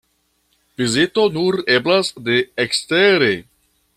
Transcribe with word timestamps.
Vizito 0.81 1.25
nur 1.35 1.59
eblas 1.75 2.11
de 2.29 2.39
ekstere. 2.67 3.33